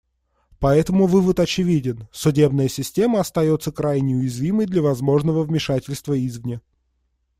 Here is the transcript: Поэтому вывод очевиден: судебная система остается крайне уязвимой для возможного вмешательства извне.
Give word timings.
Поэтому 0.57 1.05
вывод 1.05 1.39
очевиден: 1.39 2.07
судебная 2.11 2.67
система 2.69 3.19
остается 3.19 3.71
крайне 3.71 4.15
уязвимой 4.15 4.65
для 4.65 4.81
возможного 4.81 5.43
вмешательства 5.43 6.15
извне. 6.25 6.59